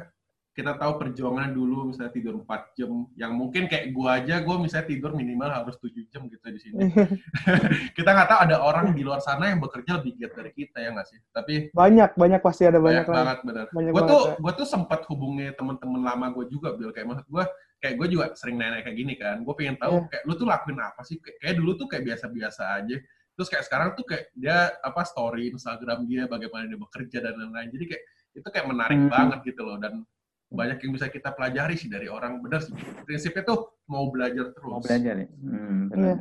[0.50, 4.86] Kita tahu perjuangan dulu misalnya tidur 4 jam, yang mungkin kayak gue aja gue misalnya
[4.90, 6.90] tidur minimal harus 7 jam gitu di sini.
[7.96, 10.90] kita nggak tahu ada orang di luar sana yang bekerja lebih giat dari kita ya
[10.90, 11.18] nggak sih?
[11.30, 14.34] Tapi banyak banyak pasti ada banyak, banyak, banget Gue banget, tuh ya.
[14.42, 17.44] gue tuh sempat hubungi teman-teman lama gue juga bil kayak maksud gue
[17.80, 19.40] kayak gue juga sering nanya kayak gini kan.
[19.46, 20.08] Gue pengen tahu Iya.
[20.12, 21.16] kayak lu tuh lakuin apa sih?
[21.22, 22.96] Kayak, kayak dulu tuh kayak biasa-biasa aja.
[23.36, 27.70] Terus kayak sekarang tuh kayak dia apa story Instagram dia bagaimana dia bekerja dan lain-lain.
[27.72, 29.10] Jadi kayak itu kayak menarik Hmm.
[29.10, 30.04] banget gitu loh dan
[30.50, 32.74] banyak yang bisa kita pelajari sih dari orang bener sih.
[33.06, 34.70] Prinsipnya tuh mau belajar terus.
[34.70, 35.28] Mau belajar ya?
[35.30, 36.06] Hmm, benar.
[36.06, 36.16] Iya.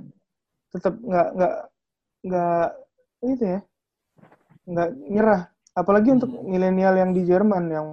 [0.69, 1.55] Tetap nggak nggak
[2.29, 2.67] nggak
[3.25, 3.59] itu ya,
[4.69, 5.41] nggak nyerah.
[5.73, 6.45] Apalagi untuk Hmm.
[6.45, 7.87] milenial yang di Jerman yang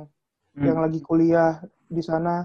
[0.56, 0.64] Hmm.
[0.64, 2.44] yang lagi kuliah di sana,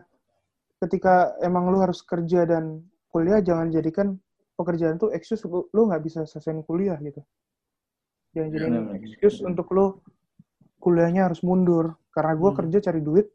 [0.77, 4.15] ketika emang lu harus kerja dan kuliah, jangan jadikan
[4.61, 7.19] pekerjaan tuh excuse lu lu nggak bisa selesai kuliah gitu.
[8.31, 8.95] Jangan Iya, benar.
[9.01, 9.99] excuse untuk lu
[10.79, 11.97] kuliahnya harus mundur.
[12.13, 12.59] Karena gua Hmm.
[12.63, 13.27] kerja cari duit,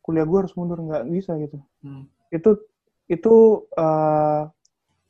[0.00, 1.58] kuliah gua harus mundur nggak bisa gitu.
[1.84, 2.08] Hmm.
[2.30, 2.58] Itu
[3.06, 3.34] itu
[3.74, 4.42] eh,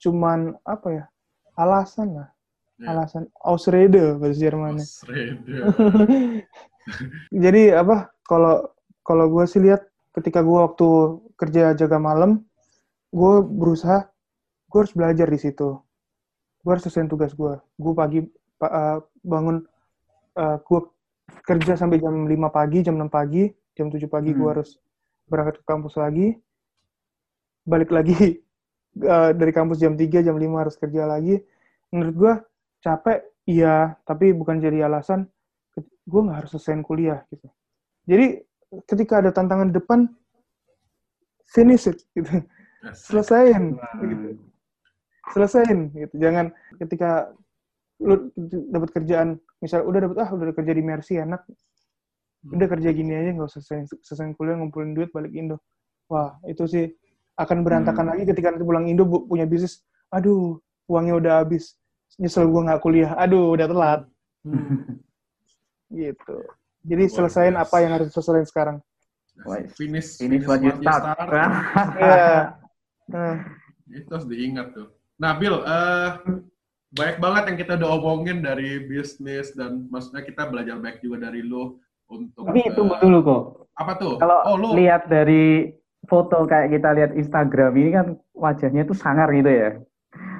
[0.00, 1.04] cuman apa ya?
[1.56, 2.28] Alasan lah,
[2.80, 2.96] Ya.
[2.96, 4.84] alasan Ausrede bahasa Jermannya.
[4.88, 5.56] Ausrede.
[7.44, 8.08] Jadi apa?
[8.24, 8.72] Kalau
[9.04, 9.84] kalau gue sih lihat
[10.16, 10.88] ketika gue waktu
[11.36, 12.40] kerja jaga malam,
[13.10, 14.06] gue berusaha,
[14.70, 15.82] gue harus belajar di situ.
[16.62, 17.58] Gue harus selesaiin tugas gue.
[17.74, 18.22] Gue pagi
[18.54, 19.66] pa- eh, bangun,
[20.38, 20.80] gue
[21.42, 24.54] kerja sampai jam 5 pagi, jam 6 pagi, jam 7 pagi gue Hmm.
[24.54, 24.78] harus
[25.26, 26.38] berangkat ke kampus lagi,
[27.62, 28.14] balik lagi
[29.14, 31.42] eh, dari kampus jam 3, jam 5 harus kerja lagi.
[31.90, 32.32] Menurut gue
[32.80, 35.26] capek, iya, tapi bukan jadi alasan
[36.06, 37.46] gue nggak harus selesaiin kuliah gitu.
[38.06, 38.42] Jadi
[38.86, 40.10] ketika ada tantangan depan,
[41.46, 42.42] finish it gitu.
[42.92, 44.02] Selesain Hmm.
[44.02, 44.28] gitu.
[45.30, 46.14] Selesain gitu.
[46.16, 47.30] Jangan ketika
[48.00, 48.32] lu
[48.72, 49.28] dapat kerjaan,
[49.60, 51.44] misal udah dapat ah udah kerja di Mercy enak,
[52.48, 55.60] udah kerja gini aja nggak usah selesai, selesai kuliah ngumpulin duit balik Indo.
[56.08, 56.84] Wah, itu sih
[57.36, 58.12] akan berantakan Hmm.
[58.16, 59.84] lagi ketika nanti pulang Indo bu- punya bisnis.
[60.10, 61.76] Aduh, uangnya udah habis.
[62.18, 63.14] Nyesel gue nggak kuliah.
[63.14, 64.00] Aduh, udah telat.
[64.42, 64.98] Hmm.
[65.88, 66.36] Gitu.
[66.80, 68.76] Jadi Luar selesain apa yang harus diselesain sekarang.
[69.44, 71.04] Wah, Finish, Ini buat you start.
[71.96, 72.32] Iya.
[73.10, 73.42] Nah,
[73.90, 74.86] Itu harus diingat tuh.
[75.20, 76.08] Nah, Bill, eh,
[76.96, 81.44] banyak banget yang kita udah omongin dari bisnis dan maksudnya kita belajar banyak juga dari
[81.44, 81.76] lo
[82.08, 83.42] untuk Tapi tunggu dulu kok.
[83.76, 84.16] apa tuh?
[84.16, 85.76] Kalau oh, lo lihat dari
[86.08, 89.70] foto kayak kita lihat Instagram ini kan wajahnya tuh sangar gitu ya.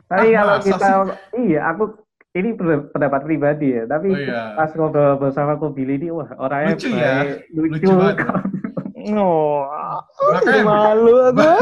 [0.09, 0.89] Tapi Ah, kalau kita,
[1.39, 1.85] iya aku
[2.35, 3.85] ini pen- pendapat pribadi ya.
[3.85, 4.43] Tapi Oh, iya.
[4.57, 7.71] pas ngobrol bersama ko Billy ini, wah orangnya Lucu ya, baik, lucu.
[7.85, 8.17] lucu banget.
[9.01, 9.65] Oh,
[10.65, 11.53] malu aku.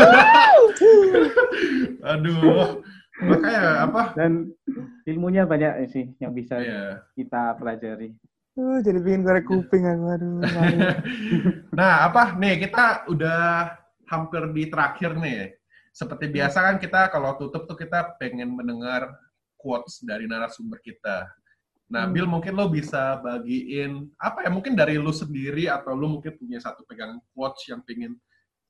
[2.14, 2.82] Aduh.
[3.18, 4.02] Makanya apa?
[4.14, 4.54] Dan
[5.04, 7.02] ilmunya banyak sih yang bisa Iya.
[7.18, 8.14] kita pelajari.
[8.58, 10.04] Uh, jadi bikin korek kuping aku.
[10.12, 10.42] Aduh.
[11.78, 13.70] Nah, apa nih kita udah
[14.10, 15.54] hampir di terakhir nih.
[15.94, 19.14] Seperti biasa kan kita kalau tutup tuh kita pengen mendengar
[19.54, 21.26] quotes dari narasumber kita.
[21.88, 22.12] Nah, Hmm.
[22.14, 26.58] Bill mungkin lo bisa bagiin apa ya mungkin dari lu sendiri atau lu mungkin punya
[26.60, 28.18] satu pegang quotes yang pengen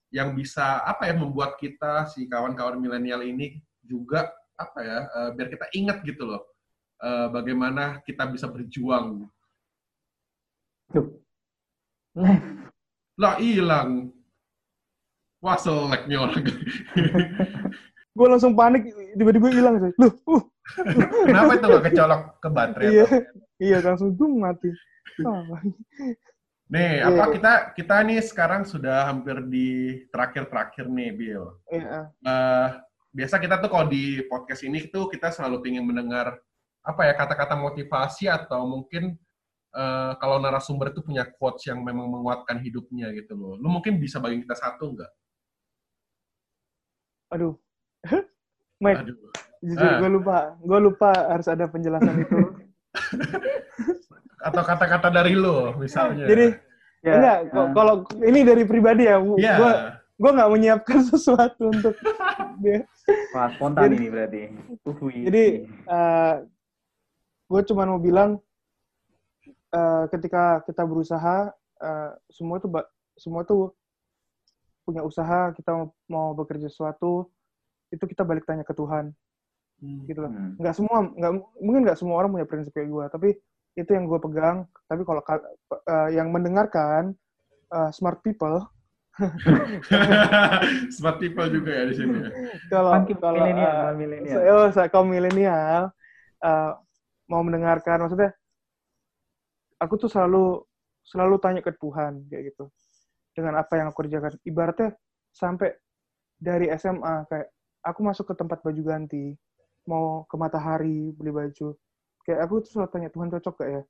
[0.08, 5.48] yang bisa apa ya membuat kita si kawan-kawan milenial ini juga apa ya eh, biar
[5.48, 6.42] kita ingat gitu loh
[7.00, 9.24] eh, bagaimana kita bisa berjuang.
[10.92, 11.08] Tuh.
[13.22, 14.12] Lah hilang.
[15.38, 16.44] Wah selek nih orang.
[18.18, 18.82] gue langsung panik,
[19.14, 19.78] tiba-tiba hilang.
[19.78, 19.92] coy.
[20.02, 20.42] Loh, uh,
[21.22, 22.86] Kenapa itu nggak kecolok ke baterai?
[22.90, 23.06] iya,
[23.62, 24.74] iya langsung dung mati.
[26.68, 27.32] Nih, Iya, apa iya.
[27.32, 29.68] kita kita nih sekarang sudah hampir di
[30.10, 31.44] terakhir-terakhir nih, Bill.
[31.70, 32.10] iya.
[32.26, 32.68] Eh,
[33.18, 36.38] biasa kita tuh kalau di podcast ini tuh kita selalu ingin mendengar
[36.86, 39.18] apa ya kata-kata motivasi atau mungkin
[39.74, 43.58] eh, kalau narasumber itu punya quotes yang memang menguatkan hidupnya gitu loh.
[43.58, 45.10] Lu mungkin bisa bagi kita satu nggak?
[47.34, 47.58] Aduh.
[48.82, 49.18] Mike, Aduh.
[49.66, 49.98] jujur Ah.
[49.98, 50.36] gue lupa.
[50.62, 52.38] Gue lupa harus ada penjelasan itu.
[54.48, 56.24] Atau kata-kata dari lu misalnya.
[56.30, 56.54] Jadi,
[56.98, 57.94] Ya, enggak, eh, kalau
[58.26, 59.54] ini dari pribadi ya, Iya.
[59.54, 59.70] gue
[60.18, 61.94] gue nggak menyiapkan sesuatu untuk
[62.60, 62.78] dia.
[63.32, 64.42] wah, spontan jadi- ini berarti.
[64.84, 65.18] Uhui.
[65.26, 65.44] Jadi,
[67.44, 68.38] gue cuma mau bilang
[69.68, 72.72] eh, ketika kita berusaha, eh, semua tuh
[73.14, 73.72] semua tuh
[74.82, 77.28] punya usaha, kita mau, mau bekerja sesuatu,
[77.90, 79.12] itu kita balik tanya ke Tuhan,
[79.78, 80.08] Hmm.
[80.08, 80.32] gitu loh.
[80.32, 80.56] Hmm.
[80.56, 83.28] Nggak semua, nggak mungkin nggak semua orang punya prinsip kayak gue, tapi
[83.76, 84.64] itu yang gue pegang.
[84.88, 85.44] Tapi kalau ka-
[85.84, 87.12] eh, yang mendengarkan
[87.68, 88.64] eh, smart people,
[90.96, 92.16] Smart people juga ya di sini.
[92.22, 92.30] ya.
[92.70, 94.34] kalau kalau milenial, eh, milenial.
[94.38, 95.90] saya, oh, saya kaum milenial
[96.42, 96.72] eh,
[97.28, 98.30] mau mendengarkan maksudnya
[99.78, 100.62] aku tuh selalu
[101.04, 102.64] selalu tanya ke Tuhan kayak gitu
[103.32, 104.94] dengan apa yang aku kerjakan ibaratnya
[105.30, 105.74] sampai
[106.38, 107.48] dari SMA kayak
[107.86, 109.34] aku masuk ke tempat baju ganti
[109.86, 111.74] mau ke matahari beli baju
[112.26, 113.82] kayak aku tuh selalu tanya Tuhan cocok gak ya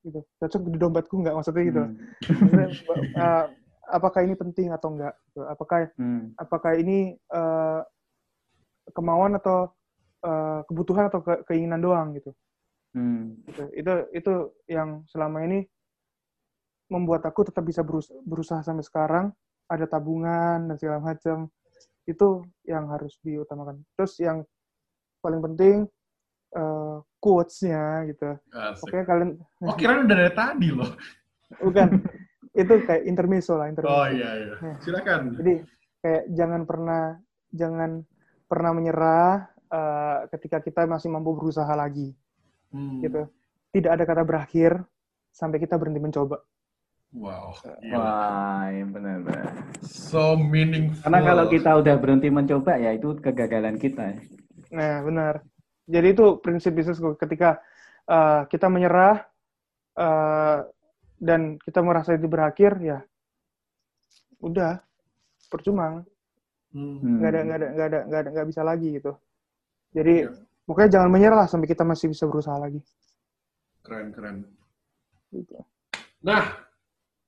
[0.00, 1.96] gitu cocok di dompetku nggak maksudnya gitu Hmm.
[2.40, 2.68] Maksudnya,
[3.16, 3.44] eh,
[3.90, 5.42] apakah ini penting atau enggak gitu.
[5.44, 6.32] apakah Hmm.
[6.38, 7.80] apakah ini eh,
[8.90, 9.70] kemauan atau
[10.20, 12.30] eh, kebutuhan atau ke- keinginan doang gitu.
[12.94, 13.38] Hmm.
[13.46, 13.64] gitu.
[13.74, 14.32] Itu itu
[14.66, 15.64] yang selama ini
[16.90, 19.26] membuat aku tetap bisa berus- berusaha sampai sekarang,
[19.70, 21.46] ada tabungan dan segala macam.
[22.02, 23.78] Itu yang harus diutamakan.
[23.94, 24.42] Terus yang
[25.22, 25.76] paling penting
[26.50, 28.34] eh, quotes-nya gitu.
[28.50, 28.90] Asik.
[28.90, 30.90] Oke kalian Oh, kirain udah dari tadi loh.
[31.62, 31.88] bukan
[32.50, 33.94] itu kayak intermezzo lah intermezzo.
[33.94, 34.54] Oh iya iya.
[34.82, 35.38] Silakan.
[35.38, 35.54] Jadi
[36.02, 37.02] kayak jangan pernah
[37.54, 37.90] jangan
[38.50, 39.32] pernah menyerah
[39.70, 42.14] eh, ketika kita masih mampu berusaha lagi
[42.70, 43.02] Hmm.
[43.02, 43.26] gitu.
[43.74, 44.78] Tidak ada kata berakhir
[45.30, 46.38] sampai kita berhenti mencoba.
[47.10, 47.58] Wow.
[47.82, 47.98] gila.
[47.98, 49.50] Wah, iya benar-benar.
[49.82, 51.02] So meaningful.
[51.02, 54.14] Karena kalau kita udah berhenti mencoba ya itu kegagalan kita.
[54.70, 55.42] Nah, benar.
[55.90, 57.18] Jadi itu prinsip bisnis gue.
[57.18, 57.58] Ketika
[58.06, 59.26] eh, kita menyerah
[59.98, 60.58] eh,
[61.20, 62.98] dan kita merasa itu berakhir, ya
[64.40, 64.80] udah
[65.52, 66.00] percuma.
[66.72, 67.20] Hmm.
[67.20, 69.12] Nggak ada nggak ada nggak ada nggak ada nggak bisa lagi gitu.
[69.92, 70.30] Jadi Iya.
[70.64, 72.80] pokoknya jangan menyerah sampai kita masih bisa berusaha lagi.
[73.84, 74.36] Keren keren.
[75.28, 75.60] Gitu.
[76.24, 76.56] Nah,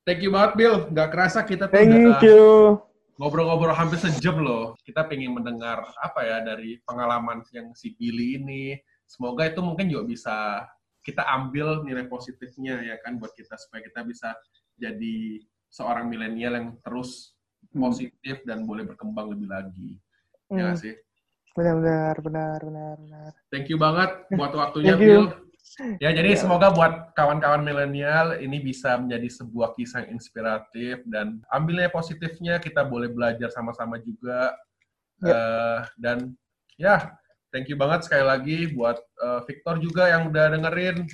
[0.09, 0.77] thank you banget Bill.
[0.89, 2.79] Nggak kerasa kita Thank udah you.
[3.21, 4.79] ngobrol-ngobrol hampir sejam loh.
[4.83, 8.79] Kita pengen mendengar apa ya dari pengalaman yang si Billy ini.
[9.05, 10.37] Semoga itu mungkin juga bisa
[11.03, 14.33] kita ambil nilai positifnya ya kan buat kita supaya kita bisa
[14.79, 17.35] jadi seorang milenial yang terus
[17.71, 19.91] positif dan boleh berkembang lebih lagi.
[20.49, 20.95] Ya Hmm, nggak sih?
[21.53, 23.31] benar benar benar.
[23.53, 24.97] Thank you banget buat waktunya.
[24.97, 25.37] Bill.
[26.03, 26.41] Ya, jadi Ya.
[26.41, 32.83] semoga buat kawan-kawan milenial ini bisa menjadi sebuah kisah yang inspiratif dan ambilnya positifnya kita
[32.83, 34.53] boleh belajar sama-sama juga.
[35.23, 35.33] Ya.
[35.33, 36.19] Eh, dan
[36.77, 37.15] ya,
[37.53, 41.05] thank you banget sekali lagi buat eh, Victor juga yang udah dengerin.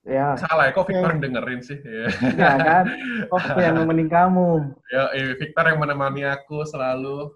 [0.00, 1.12] Ya, Salah ya, kok Victor Ya.
[1.12, 1.76] yang dengerin sih?
[1.84, 2.84] Ya, enggak kan?
[3.28, 4.72] Oh, yang nemenin kamu.
[4.88, 5.04] ya
[5.36, 7.28] Victor yang menemani aku selalu.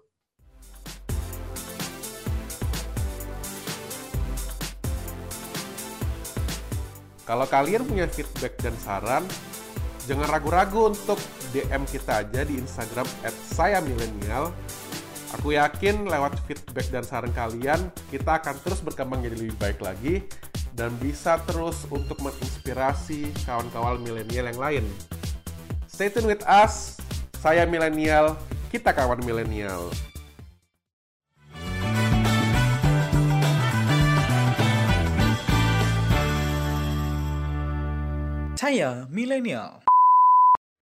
[7.25, 9.23] Kalau kalian punya feedback dan saran,
[10.05, 11.17] jangan ragu-ragu untuk
[11.49, 13.07] DM kita aja di Instagram
[13.49, 14.53] @sayamilenial
[15.35, 20.23] Aku yakin lewat feedback dan saran kalian, kita akan terus berkembang jadi lebih baik lagi
[20.71, 24.85] dan bisa terus untuk menginspirasi kawan-kawan milenial yang lain.
[25.91, 26.95] Stay tune with us.
[27.43, 28.39] Saya milenial,
[28.71, 29.91] kita kawan milenial.
[38.55, 39.84] Saya milenial.